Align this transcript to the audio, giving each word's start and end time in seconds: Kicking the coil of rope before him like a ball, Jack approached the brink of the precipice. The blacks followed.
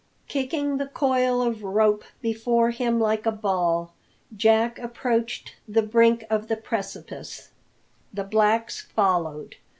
Kicking 0.27 0.77
the 0.77 0.87
coil 0.87 1.43
of 1.43 1.61
rope 1.61 2.03
before 2.23 2.71
him 2.71 2.99
like 2.99 3.27
a 3.27 3.31
ball, 3.31 3.93
Jack 4.35 4.79
approached 4.79 5.57
the 5.67 5.83
brink 5.83 6.23
of 6.27 6.47
the 6.47 6.57
precipice. 6.57 7.49
The 8.11 8.23
blacks 8.23 8.81
followed. 8.81 9.57